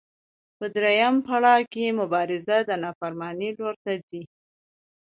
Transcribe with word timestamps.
په 0.57 0.65
درېیم 0.75 1.15
پړاو 1.27 1.63
کې 1.73 1.95
مبارزه 1.99 2.57
د 2.69 2.71
نافرمانۍ 2.83 3.49
لور 3.59 3.75
ته 3.83 3.91
ځي. 4.07 4.21